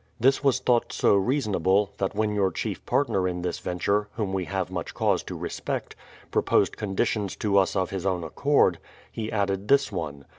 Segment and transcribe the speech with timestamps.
[0.19, 4.45] This was thought so reasonable, that when your chief partner in this venture (whom we
[4.45, 5.95] have much cause to respect)
[6.31, 8.79] proposed conditions to us of his own accord,
[9.11, 10.25] he added this one.